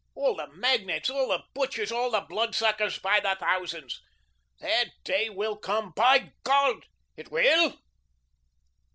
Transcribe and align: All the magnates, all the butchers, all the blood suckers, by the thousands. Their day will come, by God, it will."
All 0.15 0.35
the 0.35 0.47
magnates, 0.53 1.11
all 1.11 1.27
the 1.27 1.43
butchers, 1.53 1.91
all 1.91 2.09
the 2.09 2.21
blood 2.21 2.55
suckers, 2.55 2.97
by 2.97 3.19
the 3.19 3.37
thousands. 3.39 4.01
Their 4.59 4.85
day 5.03 5.29
will 5.29 5.57
come, 5.57 5.91
by 5.95 6.31
God, 6.43 6.87
it 7.15 7.29
will." 7.31 7.77